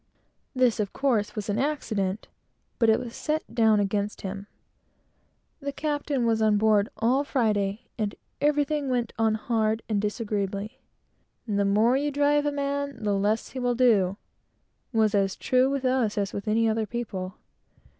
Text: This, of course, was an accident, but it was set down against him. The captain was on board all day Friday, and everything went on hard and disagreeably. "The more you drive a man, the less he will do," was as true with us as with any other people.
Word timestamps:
This, 0.55 0.79
of 0.79 0.93
course, 0.93 1.35
was 1.35 1.47
an 1.47 1.59
accident, 1.59 2.27
but 2.79 2.89
it 2.89 2.99
was 2.99 3.15
set 3.15 3.43
down 3.53 3.79
against 3.79 4.21
him. 4.21 4.47
The 5.59 5.71
captain 5.71 6.25
was 6.25 6.41
on 6.41 6.57
board 6.57 6.89
all 6.97 7.21
day 7.23 7.29
Friday, 7.29 7.81
and 7.99 8.15
everything 8.41 8.89
went 8.89 9.13
on 9.19 9.35
hard 9.35 9.83
and 9.87 10.01
disagreeably. 10.01 10.79
"The 11.47 11.65
more 11.65 11.95
you 11.97 12.09
drive 12.09 12.47
a 12.47 12.51
man, 12.51 13.03
the 13.03 13.13
less 13.13 13.49
he 13.49 13.59
will 13.59 13.75
do," 13.75 14.17
was 14.91 15.13
as 15.13 15.35
true 15.35 15.69
with 15.69 15.85
us 15.85 16.17
as 16.17 16.33
with 16.33 16.47
any 16.47 16.67
other 16.67 16.87
people. 16.87 17.35